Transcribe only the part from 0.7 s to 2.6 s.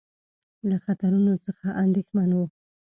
خطرونو څخه اندېښمن وو.